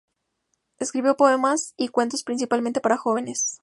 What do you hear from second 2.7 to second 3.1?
para